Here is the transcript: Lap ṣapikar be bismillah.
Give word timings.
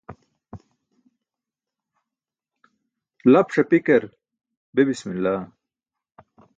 Lap 3.31 3.47
ṣapikar 3.55 4.03
be 4.73 4.81
bismillah. 4.89 5.41